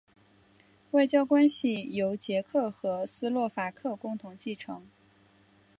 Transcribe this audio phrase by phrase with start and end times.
[0.89, 4.81] 外交关系由捷克和斯洛伐克共同继承。